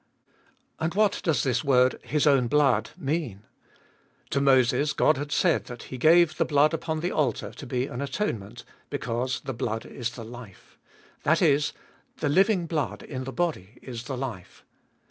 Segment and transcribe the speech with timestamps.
[0.79, 3.43] And what does this word, His own blood, mean?
[4.31, 7.85] To Moses God had said that He gave the blood upon the altar to be
[7.85, 10.79] an atonement, because the blood is the life.
[11.21, 11.71] That is,
[12.17, 14.65] the living blood in the body is the life.